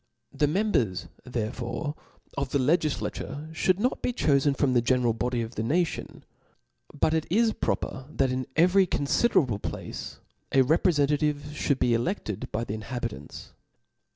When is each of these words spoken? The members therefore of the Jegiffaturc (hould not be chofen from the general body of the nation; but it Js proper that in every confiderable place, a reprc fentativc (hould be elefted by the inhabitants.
The 0.33 0.47
members 0.47 1.07
therefore 1.25 1.93
of 2.35 2.49
the 2.49 2.57
Jegiffaturc 2.57 3.55
(hould 3.55 3.79
not 3.79 4.01
be 4.01 4.11
chofen 4.11 4.57
from 4.57 4.73
the 4.73 4.81
general 4.81 5.13
body 5.13 5.43
of 5.43 5.53
the 5.53 5.61
nation; 5.61 6.23
but 6.91 7.13
it 7.13 7.29
Js 7.29 7.59
proper 7.59 8.07
that 8.09 8.31
in 8.31 8.47
every 8.55 8.87
confiderable 8.87 9.61
place, 9.61 10.19
a 10.51 10.63
reprc 10.63 11.05
fentativc 11.07 11.67
(hould 11.67 11.77
be 11.77 11.91
elefted 11.93 12.51
by 12.51 12.63
the 12.63 12.73
inhabitants. 12.73 13.53